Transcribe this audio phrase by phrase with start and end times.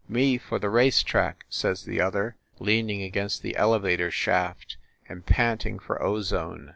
[0.09, 4.77] "Me for the race track," says the other, leaning against the elevator shaft
[5.07, 6.69] and panting for ozone.